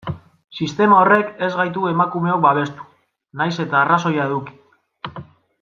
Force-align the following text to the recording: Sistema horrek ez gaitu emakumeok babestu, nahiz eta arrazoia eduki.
Sistema 0.59 1.01
horrek 1.01 1.27
ez 1.47 1.49
gaitu 1.59 1.85
emakumeok 1.91 2.41
babestu, 2.47 2.89
nahiz 3.43 3.53
eta 3.67 3.81
arrazoia 3.85 4.29
eduki. 4.31 4.59